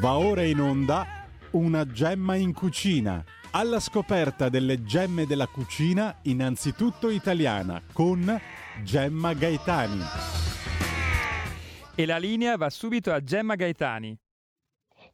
[0.00, 1.04] Va ora in onda
[1.50, 3.22] una gemma in cucina.
[3.50, 8.40] Alla scoperta delle gemme della cucina, innanzitutto italiana, con
[8.82, 10.00] Gemma Gaetani.
[11.94, 14.16] E la linea va subito a Gemma Gaetani.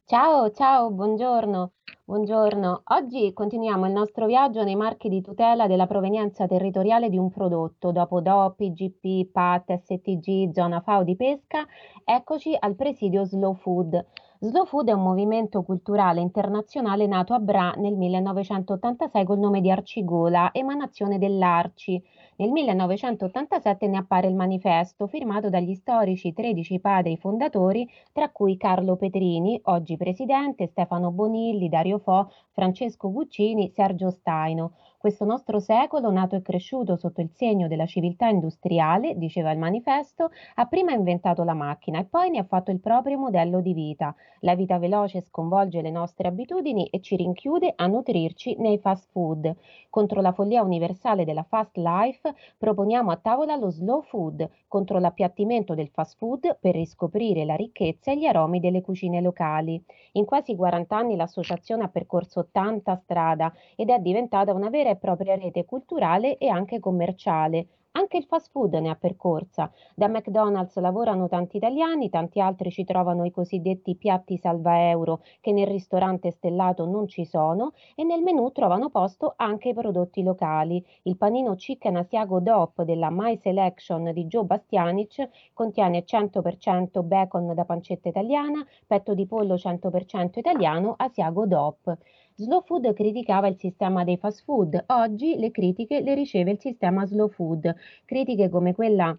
[0.05, 1.73] Ciao, ciao, buongiorno.
[2.05, 7.29] Buongiorno, oggi continuiamo il nostro viaggio nei marchi di tutela della provenienza territoriale di un
[7.29, 7.91] prodotto.
[7.91, 11.67] Dopo DOP, IGP, PAT, STG, zona FAO di pesca,
[12.05, 14.05] eccoci al presidio Slow Food.
[14.39, 19.71] Slow Food è un movimento culturale internazionale nato a Bra nel 1986 col nome di
[19.71, 21.99] Arcigola, emanazione dell'Arci.
[22.35, 28.95] Nel 1987 ne appare il manifesto firmato dagli storici 13 padri fondatori, tra cui Carlo
[28.95, 34.73] Petrini, oggi presidente, Stefano Bonilli, Dario Fo, Francesco Guccini, Sergio Staino.
[35.07, 40.31] Questo nostro secolo, nato e cresciuto sotto il segno della civiltà industriale, diceva il manifesto,
[40.55, 44.13] ha prima inventato la macchina e poi ne ha fatto il proprio modello di vita.
[44.41, 49.55] La vita veloce sconvolge le nostre abitudini e ci rinchiude a nutrirci nei fast food.
[49.89, 55.73] Contro la follia universale della fast life proponiamo a tavola lo slow food, contro l'appiattimento
[55.73, 59.81] del fast food per riscoprire la ricchezza e gli aromi delle cucine locali.
[60.13, 64.96] In quasi 40 anni l'associazione ha percorso tanta strada ed è diventata una vera e
[64.97, 67.67] propria rete culturale e anche commerciale.
[67.97, 69.71] Anche il fast food ne ha percorsa.
[69.95, 75.51] Da McDonald's lavorano tanti italiani, tanti altri ci trovano i cosiddetti piatti salva euro che
[75.51, 80.85] nel ristorante stellato non ci sono e nel menù trovano posto anche i prodotti locali.
[81.03, 87.65] Il panino chicken asiago DOP della My Selection di Joe Bastianic contiene 100% bacon da
[87.65, 91.97] pancetta italiana, petto di pollo 100% italiano asiago DOP.
[92.39, 97.03] Slow Food criticava il sistema dei fast food, oggi le critiche le riceve il sistema
[97.03, 97.75] Slow Food,
[98.05, 99.17] critiche come quella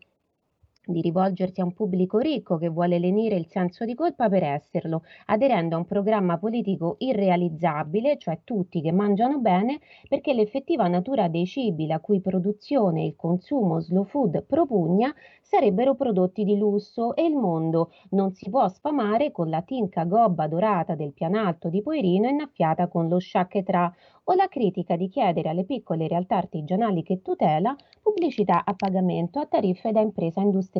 [0.91, 5.03] di rivolgersi a un pubblico ricco che vuole lenire il senso di colpa per esserlo,
[5.27, 11.47] aderendo a un programma politico irrealizzabile, cioè tutti che mangiano bene, perché l'effettiva natura dei
[11.47, 17.25] cibi la cui produzione e il consumo slow food propugna sarebbero prodotti di lusso e
[17.25, 22.28] il mondo non si può sfamare con la tinca gobba dorata del pianalto di Poirino
[22.28, 23.91] innaffiata con lo sciacchetrà
[24.25, 29.47] o la critica di chiedere alle piccole realtà artigianali che tutela pubblicità a pagamento a
[29.47, 30.78] tariffe da impresa industriale.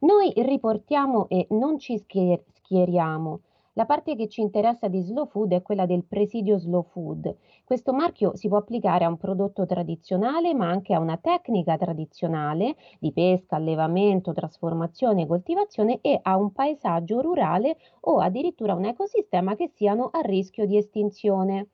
[0.00, 3.40] Noi riportiamo e non ci schieriamo.
[3.78, 7.36] La parte che ci interessa di Slow Food è quella del presidio Slow Food.
[7.64, 12.74] Questo marchio si può applicare a un prodotto tradizionale, ma anche a una tecnica tradizionale
[12.98, 19.68] di pesca, allevamento, trasformazione coltivazione e a un paesaggio rurale o addirittura un ecosistema che
[19.68, 21.68] siano a rischio di estinzione.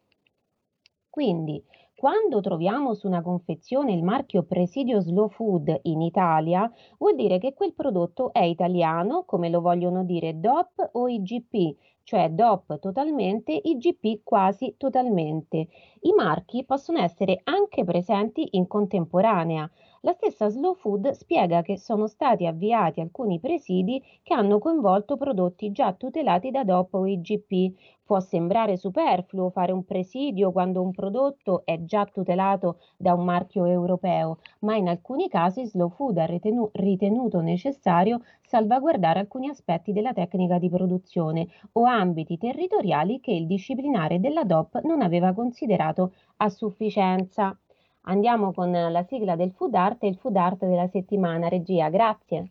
[1.08, 1.64] Quindi,
[2.04, 7.54] quando troviamo su una confezione il marchio Presidio Slow Food in Italia, vuol dire che
[7.54, 14.20] quel prodotto è italiano, come lo vogliono dire DOP o IGP, cioè DOP totalmente, IGP
[14.22, 15.68] quasi totalmente.
[16.00, 19.66] I marchi possono essere anche presenti in contemporanea.
[20.04, 25.72] La stessa Slow Food spiega che sono stati avviati alcuni presidi che hanno coinvolto prodotti
[25.72, 27.74] già tutelati da DOP o IGP.
[28.04, 33.64] Può sembrare superfluo fare un presidio quando un prodotto è già tutelato da un marchio
[33.64, 40.12] europeo, ma in alcuni casi Slow Food ha ritenu- ritenuto necessario salvaguardare alcuni aspetti della
[40.12, 46.50] tecnica di produzione o ambiti territoriali che il disciplinare della DOP non aveva considerato a
[46.50, 47.58] sufficienza.
[48.06, 51.48] Andiamo con la sigla del food art e il food art della settimana.
[51.48, 52.50] Regia, grazie.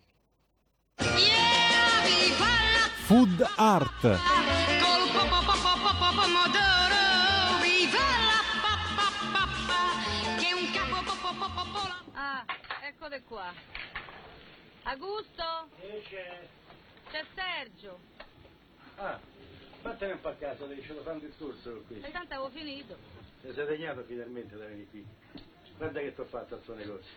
[3.05, 4.03] Food art.
[12.15, 12.45] Ah,
[12.87, 13.53] eccole qua.
[14.83, 15.43] Augusto?
[16.09, 16.47] c'è?
[17.11, 17.99] C'è Sergio.
[18.95, 19.19] Ah,
[19.83, 22.01] vattene un po' a casa, devi ce lo fare un discorso qui.
[22.01, 23.22] E tanto avevo finito.
[23.43, 25.05] Ti sei degnato finalmente da venire qui.
[25.75, 27.11] Guarda che ti ho fatto al suo negozio.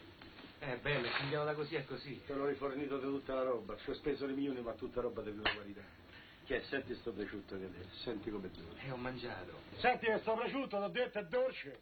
[0.59, 2.21] Eh, bello, cambiamola così e così.
[2.27, 3.77] Te l'ho rifornito di tutta la roba.
[3.77, 5.83] Ci ho speso le milioni, ma tutta roba di prima qualità.
[6.45, 6.63] Che è?
[6.65, 7.71] Senti sto prosciutto che è,
[8.03, 8.81] senti come dura.
[8.81, 9.53] E ho mangiato.
[9.77, 11.81] Senti che sto prosciutto, t'ho detto, è dolce.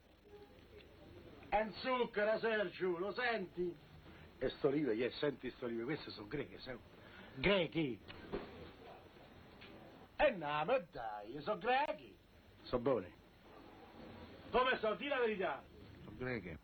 [1.48, 3.74] È un zucchero, Sergio, lo senti?
[4.38, 5.10] E sto olive, che è?
[5.12, 6.76] Senti sto olive, queste sono greche, sai?
[7.36, 7.98] Grechi.
[10.16, 12.14] E no, ma dai, sono grechi.
[12.64, 13.22] Sono buoni.
[14.54, 15.60] Come so, di la verità.
[16.04, 16.58] Sono greche.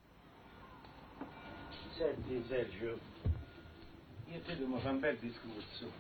[1.96, 3.00] Senti Sergio,
[4.26, 5.90] io te dobbiamo fare un bel discorso.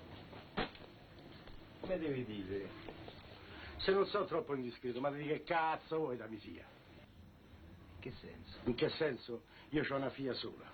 [1.80, 2.68] Come devi dire?
[3.78, 8.58] Se non sono troppo indiscreto, ma di che cazzo vuoi da mia In che senso?
[8.66, 9.42] In che senso?
[9.70, 10.70] Io ho una figlia sola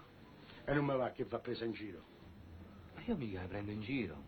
[0.66, 2.02] e non mi va che va presa in giro.
[2.94, 4.22] Ma io mica la prendo in giro,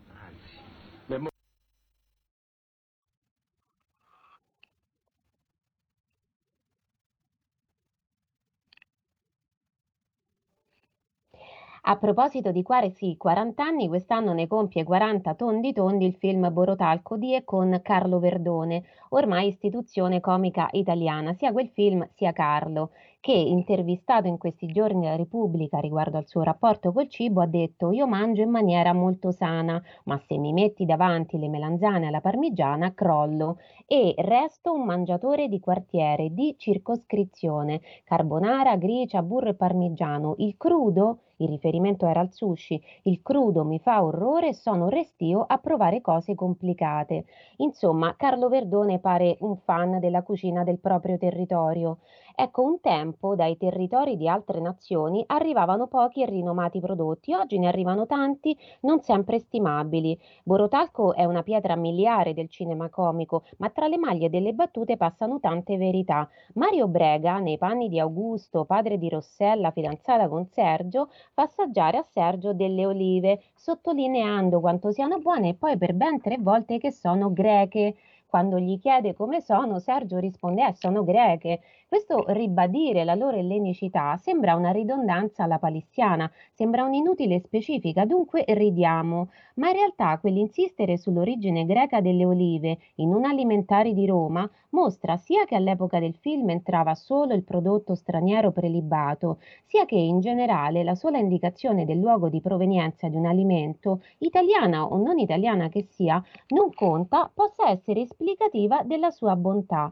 [11.83, 17.17] A proposito di quasi 40 anni, quest'anno ne compie 40 tondi tondi il film Borotalco
[17.17, 22.91] di e con Carlo Verdone, ormai istituzione comica italiana, sia quel film sia Carlo,
[23.21, 27.91] che intervistato in questi giorni alla Repubblica riguardo al suo rapporto col cibo ha detto
[27.91, 32.93] io mangio in maniera molto sana, ma se mi metti davanti le melanzane alla parmigiana
[32.93, 33.57] crollo.
[33.85, 41.19] E resto un mangiatore di quartiere, di circoscrizione, carbonara, gricia, burro e parmigiano, il crudo
[41.39, 46.01] il riferimento era al sushi, il crudo mi fa orrore e sono restio a provare
[46.01, 47.25] cose complicate.
[47.57, 51.99] Insomma, Carlo Verdone pare un fan della cucina del proprio territorio.
[52.35, 57.67] Ecco, un tempo dai territori di altre nazioni arrivavano pochi e rinomati prodotti, oggi ne
[57.67, 60.17] arrivano tanti, non sempre stimabili.
[60.43, 65.39] Borotalco è una pietra miliare del cinema comico, ma tra le maglie delle battute passano
[65.41, 66.29] tante verità.
[66.53, 72.53] Mario Brega, nei panni di Augusto, padre di Rossella, fidanzata con Sergio, assaggiare a Sergio
[72.53, 77.95] delle olive, sottolineando quanto siano buone e poi per ben tre volte che sono greche.
[78.29, 81.61] Quando gli chiede come sono, Sergio risponde: eh, sono greche.
[81.89, 89.29] Questo ribadire la loro ellenicità sembra una ridondanza alla palissiana, sembra un'inutile specifica, dunque ridiamo.
[89.55, 95.45] Ma in realtà quell'insistere sull'origine greca delle olive in un alimentare di Roma mostra sia
[95.45, 100.93] che all'epoca del film entrava solo il prodotto straniero prelibato, sia che in generale la
[100.93, 106.23] sola indicazione del luogo di provenienza di un alimento, italiana o non italiana che sia,
[106.49, 109.91] non conta, possa essere esplicativa della sua bontà.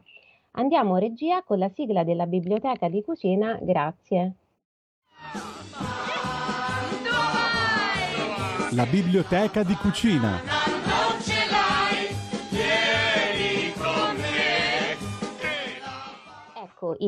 [0.52, 4.34] Andiamo regia con la sigla della biblioteca di cucina, grazie.
[8.72, 10.67] La biblioteca di cucina.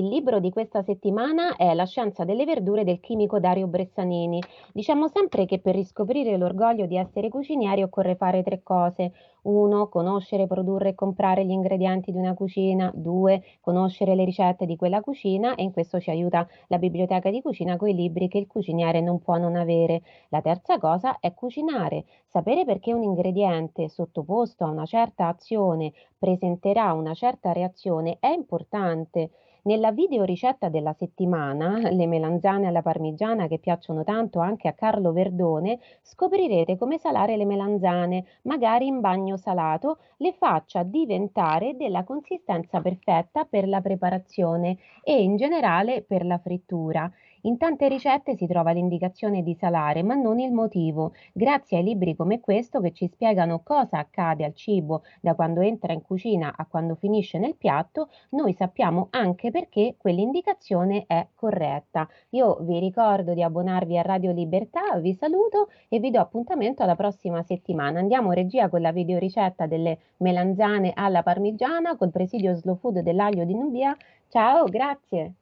[0.01, 4.43] Il libro di questa settimana è La scienza delle verdure del chimico Dario Bressanini.
[4.73, 9.13] Diciamo sempre che per riscoprire l'orgoglio di essere cucinieri occorre fare tre cose.
[9.43, 12.91] Uno, conoscere, produrre e comprare gli ingredienti di una cucina.
[12.95, 17.43] Due, conoscere le ricette di quella cucina e in questo ci aiuta la biblioteca di
[17.43, 20.01] cucina con i libri che il cuciniere non può non avere.
[20.31, 26.93] La terza cosa è cucinare, sapere perché un ingrediente sottoposto a una certa azione presenterà
[26.95, 29.31] una certa reazione è importante.
[29.63, 35.13] Nella video ricetta della settimana, le melanzane alla parmigiana che piacciono tanto anche a Carlo
[35.13, 42.81] Verdone, scoprirete come salare le melanzane, magari in bagno salato, le faccia diventare della consistenza
[42.81, 47.11] perfetta per la preparazione e in generale per la frittura.
[47.45, 51.13] In tante ricette si trova l'indicazione di salare, ma non il motivo.
[51.33, 55.95] Grazie ai libri come questo che ci spiegano cosa accade al cibo da quando entra
[55.95, 62.07] in cucina a quando finisce nel piatto, noi sappiamo anche perché quell'indicazione è corretta.
[62.31, 66.97] Io vi ricordo di abbonarvi a Radio Libertà, vi saluto e vi do appuntamento alla
[66.97, 68.01] prossima settimana.
[68.01, 73.55] Andiamo regia con la videoricetta delle melanzane alla parmigiana col presidio slow food dell'aglio di
[73.55, 73.97] Nubia.
[74.29, 75.40] Ciao, grazie.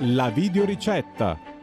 [0.00, 1.57] La videoricetta.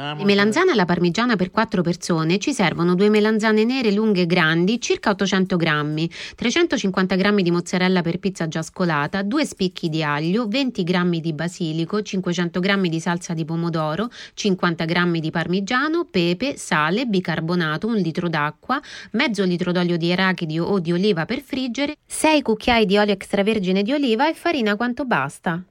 [0.00, 4.80] Le melanzane alla parmigiana per 4 persone ci servono due melanzane nere lunghe e grandi,
[4.80, 10.48] circa 800 grammi, 350 grammi di mozzarella per pizza già scolata, 2 spicchi di aglio,
[10.48, 16.56] 20 grammi di basilico, 500 grammi di salsa di pomodoro, 50 grammi di parmigiano, pepe,
[16.56, 18.80] sale, bicarbonato, un litro d'acqua,
[19.12, 23.82] mezzo litro d'olio di arachidi o di oliva per friggere, 6 cucchiai di olio extravergine
[23.82, 25.62] di oliva e farina quanto basta.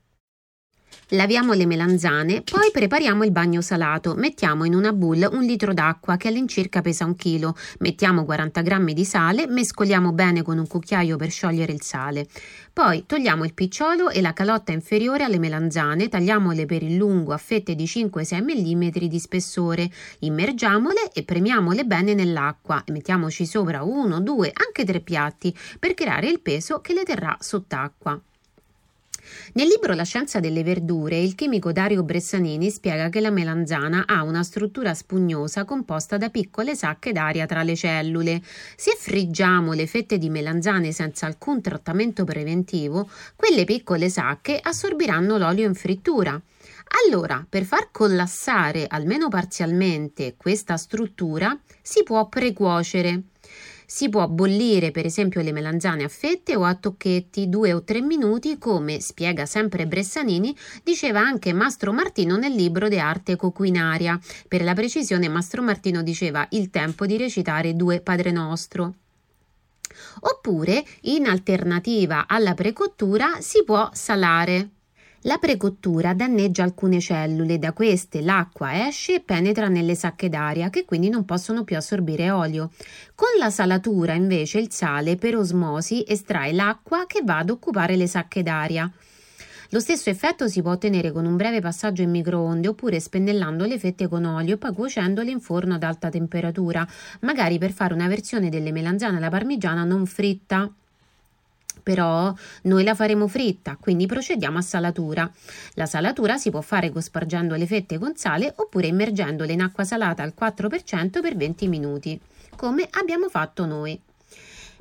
[1.13, 4.13] Laviamo le melanzane, poi prepariamo il bagno salato.
[4.13, 7.55] Mettiamo in una boule un litro d'acqua che all'incirca pesa un chilo.
[7.79, 12.27] Mettiamo 40 g di sale, mescoliamo bene con un cucchiaio per sciogliere il sale.
[12.71, 17.37] Poi togliamo il picciolo e la calotta inferiore alle melanzane, tagliamole per il lungo a
[17.37, 19.89] fette di 5-6 mm di spessore,
[20.19, 26.29] immergiamole e premiamole bene nell'acqua e mettiamoci sopra uno, due, anche tre piatti per creare
[26.29, 28.21] il peso che le terrà sott'acqua.
[29.53, 34.23] Nel libro La scienza delle verdure, il chimico Dario Bressanini spiega che la melanzana ha
[34.23, 38.41] una struttura spugnosa composta da piccole sacche d'aria tra le cellule.
[38.75, 45.67] Se friggiamo le fette di melanzane senza alcun trattamento preventivo, quelle piccole sacche assorbiranno l'olio
[45.67, 46.39] in frittura.
[47.05, 53.21] Allora, per far collassare almeno parzialmente questa struttura, si può precuocere.
[53.91, 58.01] Si può bollire per esempio le melanzane a fette o a tocchetti due o tre
[58.01, 64.19] minuti, come spiega sempre Bressanini, diceva anche Mastro Martino nel libro De Arte Coquinaria.
[64.47, 68.93] Per la precisione, Mastro Martino diceva il tempo di recitare due Padre Nostro.
[70.19, 74.69] Oppure, in alternativa alla precottura, si può salare.
[75.23, 80.85] La precottura danneggia alcune cellule, da queste l'acqua esce e penetra nelle sacche d'aria che
[80.85, 82.71] quindi non possono più assorbire olio.
[83.15, 88.07] Con la salatura invece il sale per osmosi estrae l'acqua che va ad occupare le
[88.07, 88.89] sacche d'aria.
[89.71, 93.77] Lo stesso effetto si può ottenere con un breve passaggio in microonde oppure spennellando le
[93.77, 96.87] fette con olio e poi cuocendole in forno ad alta temperatura,
[97.21, 100.71] magari per fare una versione delle melanzane alla parmigiana non fritta
[101.89, 102.31] però
[102.63, 105.27] noi la faremo fritta, quindi procediamo a salatura.
[105.73, 110.21] La salatura si può fare cospargendo le fette con sale oppure immergendole in acqua salata
[110.21, 112.19] al 4% per 20 minuti,
[112.55, 113.99] come abbiamo fatto noi.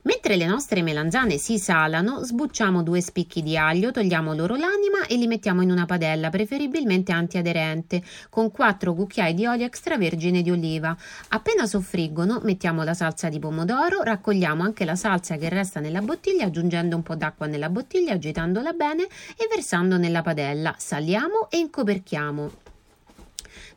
[0.03, 5.17] Mentre le nostre melanzane si salano, sbucciamo due spicchi di aglio, togliamo loro l'anima e
[5.17, 10.97] li mettiamo in una padella, preferibilmente antiaderente, con 4 cucchiai di olio extravergine di oliva.
[11.29, 16.47] Appena soffriggono, mettiamo la salsa di pomodoro, raccogliamo anche la salsa che resta nella bottiglia,
[16.47, 20.75] aggiungendo un po' d'acqua nella bottiglia, agitandola bene e versando nella padella.
[20.79, 22.68] Saliamo e incoperchiamo.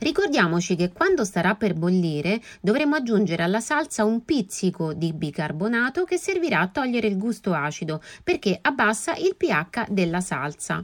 [0.01, 6.17] Ricordiamoci che quando starà per bollire dovremo aggiungere alla salsa un pizzico di bicarbonato che
[6.17, 10.83] servirà a togliere il gusto acido perché abbassa il pH della salsa.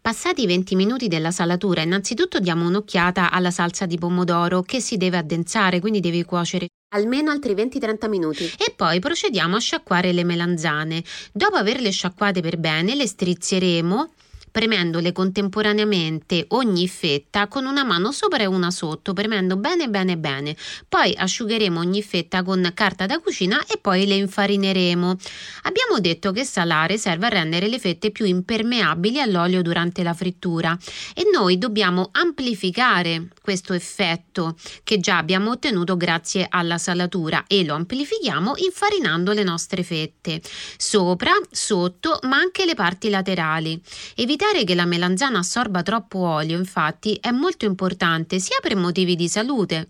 [0.00, 4.96] Passati i 20 minuti della salatura, innanzitutto diamo un'occhiata alla salsa di pomodoro che si
[4.96, 10.24] deve addensare, quindi deve cuocere almeno altri 20-30 minuti e poi procediamo a sciacquare le
[10.24, 11.04] melanzane.
[11.30, 14.12] Dopo averle sciacquate per bene, le strizzeremo
[14.50, 20.56] premendole contemporaneamente ogni fetta con una mano sopra e una sotto, premendo bene bene bene.
[20.88, 25.16] Poi asciugheremo ogni fetta con carta da cucina e poi le infarineremo.
[25.62, 30.76] Abbiamo detto che salare serve a rendere le fette più impermeabili all'olio durante la frittura
[31.14, 37.74] e noi dobbiamo amplificare questo effetto che già abbiamo ottenuto grazie alla salatura e lo
[37.74, 40.40] amplifichiamo infarinando le nostre fette
[40.76, 43.80] sopra, sotto, ma anche le parti laterali.
[44.14, 49.14] Evitiamo Evitare che la melanzana assorba troppo olio, infatti, è molto importante sia per motivi
[49.14, 49.88] di salute,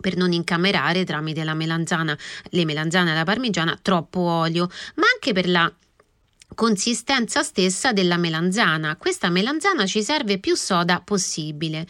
[0.00, 2.18] per non incamerare tramite la melanzana,
[2.50, 5.72] le melanzane alla parmigiana troppo olio, ma anche per la
[6.54, 8.96] consistenza stessa della melanzana.
[8.96, 11.86] Questa melanzana ci serve più soda possibile.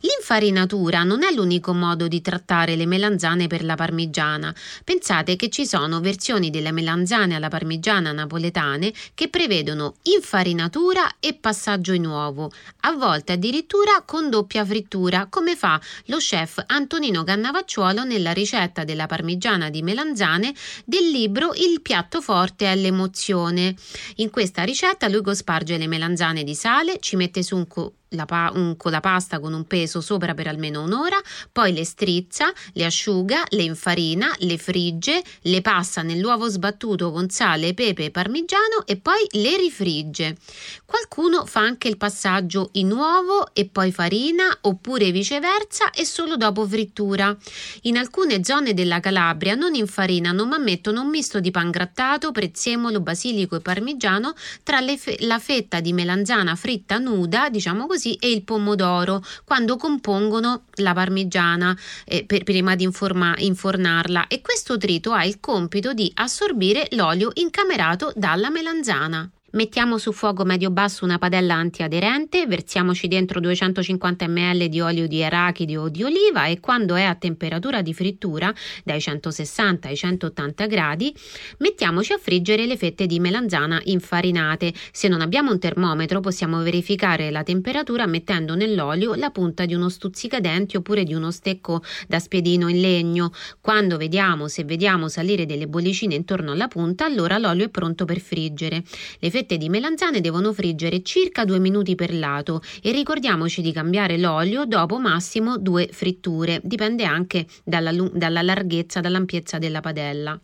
[0.00, 4.54] L'infarinatura non è l'unico modo di trattare le melanzane per la parmigiana.
[4.84, 11.92] Pensate che ci sono versioni delle melanzane alla parmigiana napoletane che prevedono infarinatura e passaggio
[11.92, 18.32] in uovo, a volte addirittura con doppia frittura, come fa lo chef Antonino Cannavacciuolo nella
[18.32, 23.74] ricetta della parmigiana di melanzane del libro Il piatto forte è l'emozione.
[24.16, 27.66] In questa ricetta lui cosparge le melanzane di sale, ci mette su un,
[28.10, 31.18] la pa- un, con la pasta con un peso sopra per almeno un'ora,
[31.52, 37.74] poi le strizza, le asciuga, le infarina, le frigge, le passa nell'uovo sbattuto con sale,
[37.74, 40.36] pepe e parmigiano e poi le rifrigge.
[40.84, 46.66] Qualcuno fa anche il passaggio in uovo e poi farina oppure viceversa e solo dopo
[46.66, 47.36] frittura.
[47.82, 53.00] In alcune zone della Calabria non infarinano ma mettono un misto di pan grattato, prezzemolo,
[53.00, 58.30] basilico e parmigiano tra fe- la fetta di melanzana fritta nuda, diciamo così, così e
[58.30, 65.10] il pomodoro quando compongono la parmigiana eh, per, prima di informa, infornarla e questo trito
[65.10, 69.28] ha il compito di assorbire l'olio incamerato dalla melanzana.
[69.50, 75.74] Mettiamo su fuoco medio-basso una padella antiaderente, versiamoci dentro 250 ml di olio di arachidi
[75.74, 78.52] o di oliva e quando è a temperatura di frittura
[78.84, 81.14] dai 160 ai 180 gradi
[81.60, 84.74] mettiamoci a friggere le fette di melanzana infarinate.
[84.92, 89.88] Se non abbiamo un termometro possiamo verificare la temperatura mettendo nell'olio la punta di uno
[89.88, 93.32] stuzzicadenti oppure di uno stecco da spiedino in legno.
[93.62, 98.20] Quando vediamo se vediamo salire delle bollicine intorno alla punta allora l'olio è pronto per
[98.20, 98.82] friggere.
[99.18, 104.18] Le fette di melanzane devono friggere circa 2 minuti per lato e ricordiamoci di cambiare
[104.18, 110.40] l'olio dopo massimo due fritture, dipende anche dalla, dalla larghezza, dall'ampiezza della padella.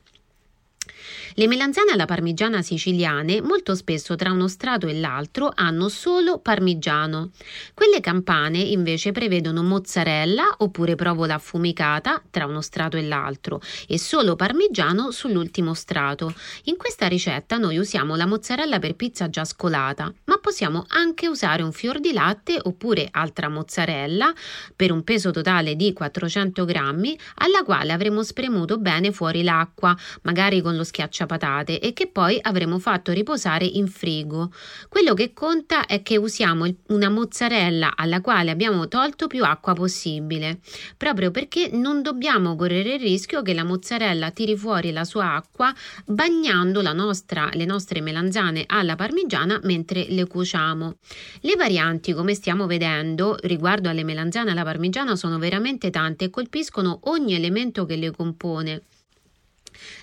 [1.34, 7.30] Le melanzane alla parmigiana siciliane molto spesso tra uno strato e l'altro hanno solo parmigiano.
[7.74, 14.36] Quelle campane invece prevedono mozzarella oppure provola affumicata tra uno strato e l'altro e solo
[14.36, 16.34] parmigiano sull'ultimo strato.
[16.64, 20.12] In questa ricetta noi usiamo la mozzarella per pizza già scolata,
[20.44, 24.30] possiamo anche usare un fior di latte oppure altra mozzarella
[24.76, 30.60] per un peso totale di 400 grammi alla quale avremo spremuto bene fuori l'acqua, magari
[30.60, 34.52] con lo schiacciapatate e che poi avremo fatto riposare in frigo.
[34.90, 40.58] Quello che conta è che usiamo una mozzarella alla quale abbiamo tolto più acqua possibile,
[40.98, 45.74] proprio perché non dobbiamo correre il rischio che la mozzarella tiri fuori la sua acqua
[46.04, 50.96] bagnando nostra, le nostre melanzane alla parmigiana mentre le cuociamo.
[51.42, 56.98] Le varianti, come stiamo vedendo, riguardo alle melanzane alla parmigiana sono veramente tante e colpiscono
[57.04, 58.82] ogni elemento che le compone.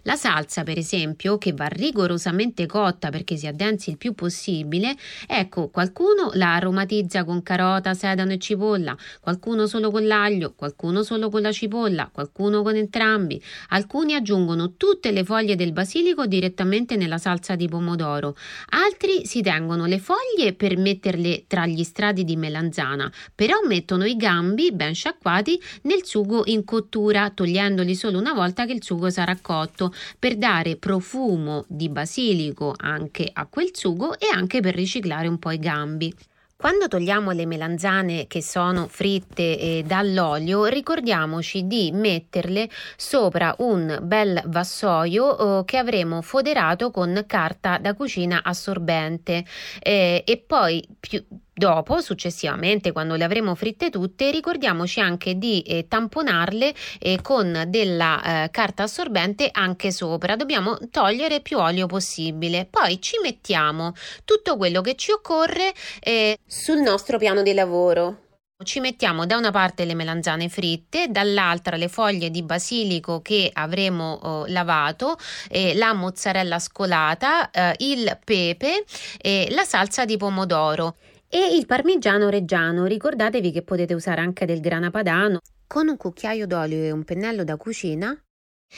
[0.03, 4.95] La salsa, per esempio, che va rigorosamente cotta perché si addensi il più possibile,
[5.27, 11.29] ecco, qualcuno la aromatizza con carota, sedano e cipolla, qualcuno solo con l'aglio, qualcuno solo
[11.29, 13.41] con la cipolla, qualcuno con entrambi.
[13.69, 18.35] Alcuni aggiungono tutte le foglie del basilico direttamente nella salsa di pomodoro,
[18.69, 24.15] altri si tengono le foglie per metterle tra gli strati di melanzana, però mettono i
[24.15, 29.37] gambi ben sciacquati nel sugo in cottura, togliendoli solo una volta che il sugo sarà
[29.41, 29.70] cotto
[30.17, 35.51] per dare profumo di basilico anche a quel sugo e anche per riciclare un po'
[35.51, 36.13] i gambi.
[36.61, 44.39] Quando togliamo le melanzane che sono fritte eh, dall'olio, ricordiamoci di metterle sopra un bel
[44.45, 49.43] vassoio eh, che avremo foderato con carta da cucina assorbente
[49.81, 51.25] eh, e poi più
[51.61, 58.45] Dopo, successivamente, quando le avremo fritte tutte, ricordiamoci anche di eh, tamponarle eh, con della
[58.45, 60.35] eh, carta assorbente anche sopra.
[60.35, 62.65] Dobbiamo togliere più olio possibile.
[62.67, 63.93] Poi ci mettiamo
[64.25, 68.17] tutto quello che ci occorre eh, sul nostro piano di lavoro.
[68.63, 74.13] Ci mettiamo da una parte le melanzane fritte, dall'altra le foglie di basilico che avremo
[74.13, 75.15] oh, lavato,
[75.47, 78.83] eh, la mozzarella scolata, eh, il pepe
[79.21, 80.95] e la salsa di pomodoro
[81.33, 82.85] e il parmigiano reggiano.
[82.85, 85.39] Ricordatevi che potete usare anche del grana padano.
[85.65, 88.13] Con un cucchiaio d'olio e un pennello da cucina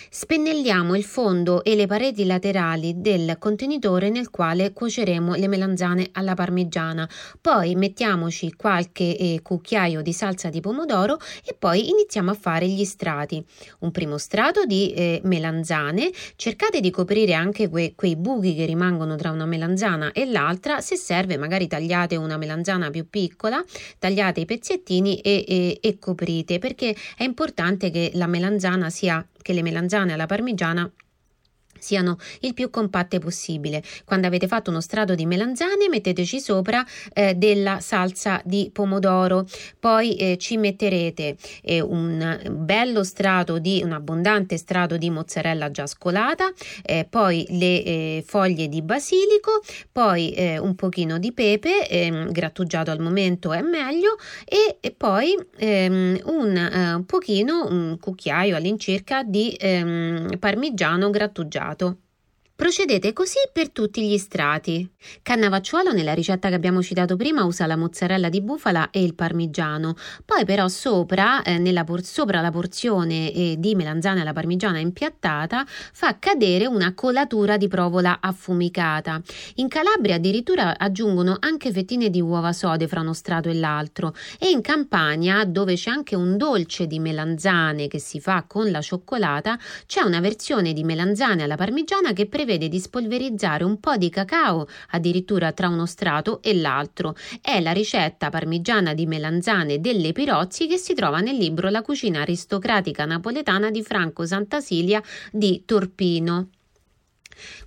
[0.09, 6.33] Spennelliamo il fondo e le pareti laterali del contenitore nel quale cuoceremo le melanzane alla
[6.33, 7.07] parmigiana.
[7.39, 12.83] Poi mettiamoci qualche eh, cucchiaio di salsa di pomodoro e poi iniziamo a fare gli
[12.85, 13.43] strati.
[13.79, 19.15] Un primo strato di eh, melanzane, cercate di coprire anche que- quei buchi che rimangono
[19.15, 23.63] tra una melanzana e l'altra, se serve magari tagliate una melanzana più piccola,
[23.99, 29.53] tagliate i pezzettini e, e, e coprite perché è importante che la melanzana sia che
[29.53, 30.91] le melanzane alla parmigiana
[31.83, 33.83] siano il più compatte possibile.
[34.05, 39.45] Quando avete fatto uno strato di melanzane metteteci sopra eh, della salsa di pomodoro,
[39.79, 45.85] poi eh, ci metterete eh, un bello strato di un abbondante strato di mozzarella già
[45.85, 46.51] scolata,
[46.83, 52.91] eh, poi le eh, foglie di basilico, poi eh, un pochino di pepe ehm, grattugiato
[52.91, 54.15] al momento è meglio
[54.45, 62.12] e, e poi ehm, un pochino un cucchiaio all'incirca di ehm, parmigiano grattugiato passato.
[62.55, 64.87] Procedete così per tutti gli strati.
[65.23, 69.95] Cannavacciuolo nella ricetta che abbiamo citato prima usa la mozzarella di bufala e il parmigiano,
[70.23, 76.19] poi però sopra, eh, por- sopra la porzione eh, di melanzane alla parmigiana impiattata fa
[76.19, 79.19] cadere una colatura di provola affumicata.
[79.55, 84.51] In Calabria addirittura aggiungono anche fettine di uova sode fra uno strato e l'altro e
[84.51, 89.57] in Campania, dove c'è anche un dolce di melanzane che si fa con la cioccolata,
[89.87, 94.09] c'è una versione di melanzane alla parmigiana che prevede prevede di spolverizzare un po' di
[94.09, 97.15] cacao addirittura tra uno strato e l'altro.
[97.41, 102.19] È la ricetta parmigiana di melanzane delle Pirozzi che si trova nel libro La cucina
[102.19, 105.01] aristocratica napoletana di Franco Santasilia
[105.31, 106.49] di Torpino.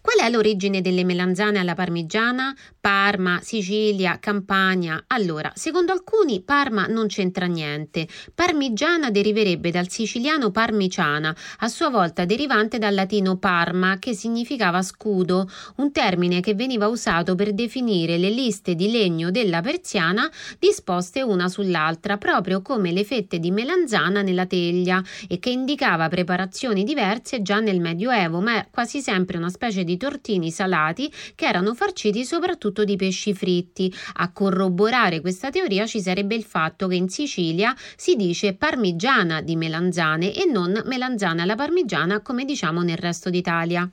[0.01, 2.55] Qual è l'origine delle melanzane alla parmigiana?
[2.81, 5.05] Parma, Sicilia, Campania.
[5.09, 8.07] Allora, secondo alcuni Parma non c'entra niente.
[8.35, 15.49] Parmigiana deriverebbe dal siciliano parmiciana, a sua volta derivante dal latino parma, che significava scudo,
[15.77, 21.49] un termine che veniva usato per definire le liste di legno della persiana disposte una
[21.49, 27.61] sull'altra, proprio come le fette di melanzana nella teglia, e che indicava preparazioni diverse già
[27.61, 32.85] nel Medioevo, ma è quasi sempre una specie di tortini salati che erano farciti soprattutto
[32.85, 33.93] di pesci fritti.
[34.17, 39.57] A corroborare questa teoria ci sarebbe il fatto che in Sicilia si dice parmigiana di
[39.57, 43.91] melanzane e non melanzane alla parmigiana come diciamo nel resto d'Italia.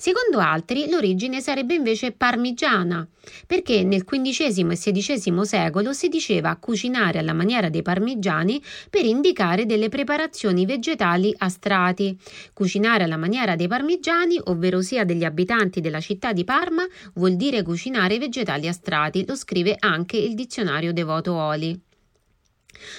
[0.00, 3.06] Secondo altri l'origine sarebbe invece parmigiana,
[3.46, 9.66] perché nel XV e XVI secolo si diceva cucinare alla maniera dei parmigiani per indicare
[9.66, 12.18] delle preparazioni vegetali a strati.
[12.54, 17.62] Cucinare alla maniera dei parmigiani, ovvero sia degli abitanti della città di Parma, vuol dire
[17.62, 21.78] cucinare vegetali a strati, lo scrive anche il dizionario Devoto Oli.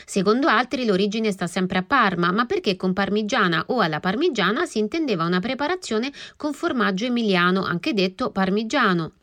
[0.06, 4.80] Secondo altri l'origine sta sempre a Parma, ma perché con parmigiana o alla parmigiana si
[4.80, 9.14] intendeva una preparazione con formaggio emiliano, anche detto parmigiano.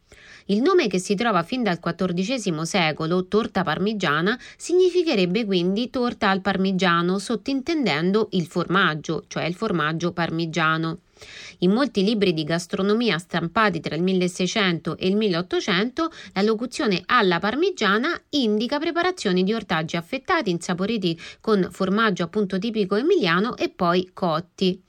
[0.50, 6.40] Il nome che si trova fin dal XIV secolo, torta parmigiana, significherebbe quindi torta al
[6.40, 11.00] parmigiano, sottintendendo il formaggio, cioè il formaggio parmigiano.
[11.58, 17.38] In molti libri di gastronomia stampati tra il 1600 e il 1800, la locuzione alla
[17.38, 24.82] parmigiana indica preparazioni di ortaggi affettati, insaporiti con formaggio appunto tipico emiliano e poi cotti.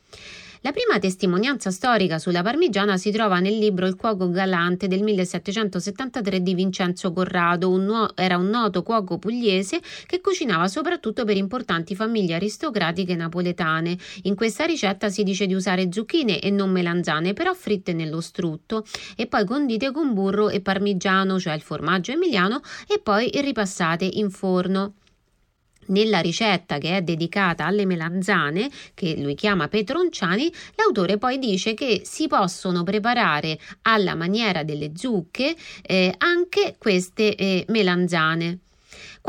[0.62, 6.42] La prima testimonianza storica sulla parmigiana si trova nel libro Il cuoco galante del 1773
[6.42, 11.96] di Vincenzo Corrado, un nuo- era un noto cuoco pugliese che cucinava soprattutto per importanti
[11.96, 13.98] famiglie aristocratiche napoletane.
[14.24, 18.84] In questa ricetta si dice di usare zucchine e non melanzane, però fritte nello strutto
[19.16, 24.30] e poi condite con burro e parmigiano, cioè il formaggio emiliano, e poi ripassate in
[24.30, 24.96] forno.
[25.90, 32.02] Nella ricetta che è dedicata alle melanzane, che lui chiama petronciani, l'autore poi dice che
[32.04, 38.60] si possono preparare alla maniera delle zucche eh, anche queste eh, melanzane.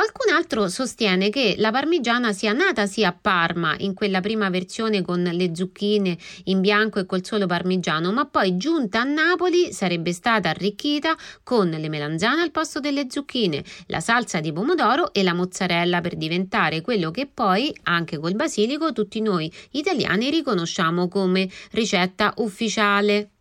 [0.01, 5.03] Qualcun altro sostiene che la parmigiana sia nata sia a Parma, in quella prima versione
[5.03, 10.15] con le zucchine in bianco e col solo parmigiano, ma poi giunta a Napoli sarebbe
[10.15, 15.35] stata arricchita con le melanzane al posto delle zucchine, la salsa di pomodoro e la
[15.35, 22.33] mozzarella per diventare quello che poi, anche col basilico, tutti noi italiani riconosciamo come ricetta
[22.39, 23.33] ufficiale.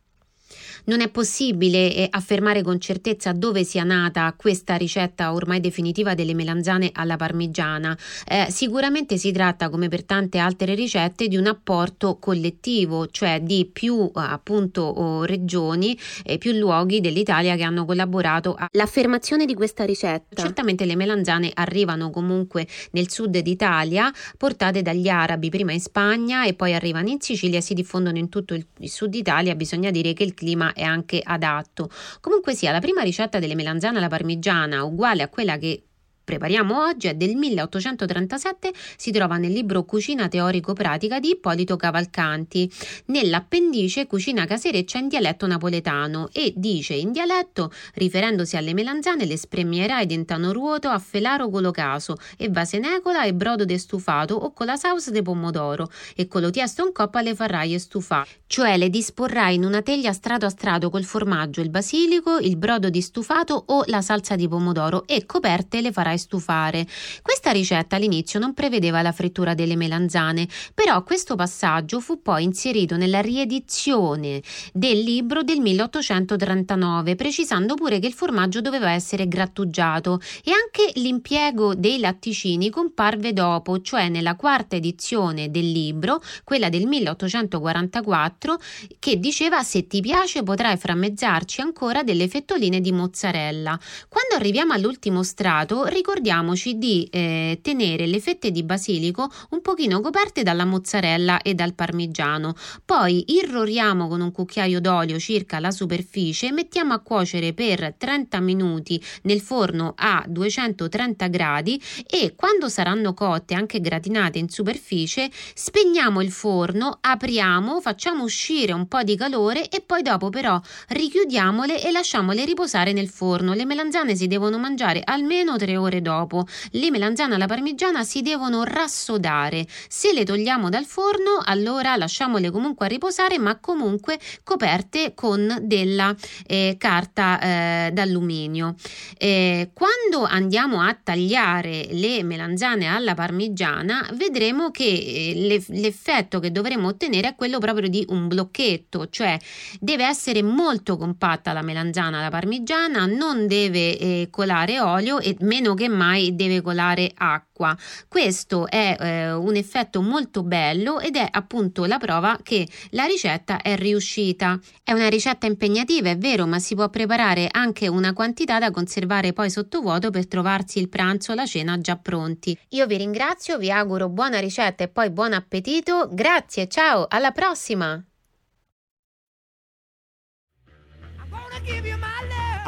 [0.85, 6.33] Non è possibile eh, affermare con certezza dove sia nata questa ricetta ormai definitiva delle
[6.33, 7.97] melanzane alla parmigiana.
[8.27, 13.69] Eh, sicuramente si tratta, come per tante altre ricette, di un apporto collettivo, cioè di
[13.71, 20.41] più appunto oh, regioni e più luoghi dell'Italia che hanno collaborato all'affermazione di questa ricetta.
[20.41, 26.53] Certamente le melanzane arrivano comunque nel sud d'Italia, portate dagli arabi prima in Spagna e
[26.53, 29.55] poi arrivano in Sicilia e si diffondono in tutto il, il sud Italia.
[29.55, 31.89] Bisogna dire che il clima è anche adatto.
[32.21, 35.83] Comunque sia, la prima ricetta delle melanzane alla parmigiana, uguale a quella che
[36.29, 42.71] prepariamo oggi è del 1837, si trova nel libro Cucina teorico-pratica di Ippolito Cavalcanti,
[43.05, 50.05] nell'appendice Cucina casereccia in dialetto napoletano e dice in dialetto, riferendosi alle melanzane, le spremierai
[50.05, 55.09] dentano ruoto a felaro colocaso e vasenecola e brodo de stufato o con la sauce
[55.09, 59.65] de pomodoro e con lo tiesto in coppa le farai stufare, cioè le disporrai in
[59.65, 64.03] una teglia strato a strato col formaggio, il basilico, il brodo di stufato o la
[64.03, 66.85] salsa di pomodoro e coperte le farai stufare.
[67.23, 72.95] Questa ricetta all'inizio non prevedeva la frittura delle melanzane, però questo passaggio fu poi inserito
[72.95, 80.51] nella riedizione del libro del 1839, precisando pure che il formaggio doveva essere grattugiato e
[80.51, 88.59] anche l'impiego dei latticini comparve dopo, cioè nella quarta edizione del libro, quella del 1844,
[88.99, 93.79] che diceva se ti piace potrai frammezzarci ancora delle fettoline di mozzarella.
[94.07, 100.41] Quando arriviamo all'ultimo strato, ricordiamoci di eh, tenere le fette di basilico un pochino coperte
[100.41, 102.55] dalla mozzarella e dal parmigiano.
[102.83, 108.99] Poi irroriamo con un cucchiaio d'olio circa la superficie mettiamo a cuocere per 30 minuti
[109.23, 116.31] nel forno a 230 gradi e quando saranno cotte anche gratinate in superficie spegniamo il
[116.31, 122.45] forno, apriamo, facciamo uscire un po' di calore e poi dopo però richiudiamole e lasciamole
[122.45, 123.53] riposare nel forno.
[123.53, 126.45] Le melanzane si devono mangiare almeno 3 ore dopo.
[126.71, 129.65] Le melanzane alla parmigiana si devono rassodare.
[129.87, 136.15] Se le togliamo dal forno, allora lasciamole comunque a riposare, ma comunque coperte con della
[136.45, 138.75] eh, carta eh, d'alluminio.
[139.17, 146.87] Eh, quando andiamo a tagliare le melanzane alla parmigiana, vedremo che eh, l'effetto che dovremo
[146.87, 149.37] ottenere è quello proprio di un blocchetto, cioè
[149.79, 155.73] deve essere molto compatta la melanzana alla parmigiana, non deve eh, colare olio e meno
[155.79, 157.75] che mai deve colare acqua.
[158.07, 163.61] Questo è eh, un effetto molto bello ed è appunto la prova che la ricetta
[163.61, 164.59] è riuscita.
[164.83, 169.33] È una ricetta impegnativa, è vero, ma si può preparare anche una quantità da conservare
[169.33, 172.57] poi sottovuoto per trovarsi il pranzo o la cena già pronti.
[172.69, 176.09] Io vi ringrazio, vi auguro buona ricetta e poi buon appetito.
[176.11, 178.03] Grazie, ciao, alla prossima!